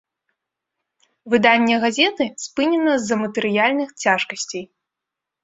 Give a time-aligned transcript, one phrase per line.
[1.33, 4.65] Выданне газеты спынена з-за матэрыяльных цяжкасцей.